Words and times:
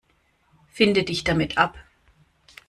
Finde 0.73 1.03
dich 1.03 1.23
damit 1.25 1.59
ab. 1.59 1.77